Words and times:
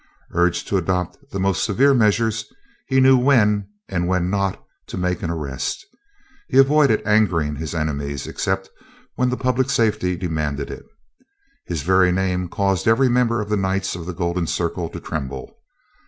Urged 0.33 0.67
to 0.67 0.77
adopt 0.77 1.19
the 1.29 1.39
most 1.39 1.63
severe 1.63 1.93
measures, 1.93 2.51
he 2.87 2.99
knew 2.99 3.15
when, 3.15 3.67
and 3.87 4.07
when 4.07 4.31
not, 4.31 4.59
to 4.87 4.97
make 4.97 5.21
an 5.21 5.29
arrest. 5.29 5.85
He 6.49 6.57
avoided 6.57 7.05
angering 7.05 7.55
his 7.55 7.75
enemies 7.75 8.25
except 8.25 8.71
when 9.13 9.29
the 9.29 9.37
public 9.37 9.69
safety 9.69 10.15
demanded 10.15 10.71
it. 10.71 10.87
His 11.67 11.83
very 11.83 12.11
name 12.11 12.49
caused 12.49 12.87
every 12.87 13.09
member 13.09 13.41
of 13.41 13.49
the 13.49 13.57
Knights 13.57 13.95
of 13.95 14.07
the 14.07 14.13
Golden 14.13 14.47
Circle 14.47 14.89
to 14.89 14.99
tremble. 14.99 15.55